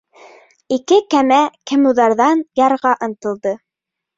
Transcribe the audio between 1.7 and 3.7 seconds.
кемуҙарҙан ярға ынтылды.